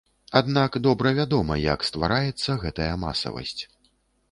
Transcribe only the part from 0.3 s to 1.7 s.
Аднак добра вядома